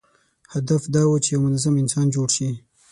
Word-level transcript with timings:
هدف 0.53 0.83
دا 0.93 1.03
و 1.09 1.21
چې 1.23 1.29
یو 1.33 1.41
منظم 1.45 1.73
انسان 1.81 2.05
جوړ 2.15 2.27
شي. 2.35 2.49